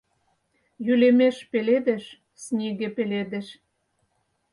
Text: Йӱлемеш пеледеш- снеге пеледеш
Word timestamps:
Йӱлемеш 0.85 1.37
пеледеш- 1.51 2.03
снеге 2.43 2.89
пеледеш 2.95 3.47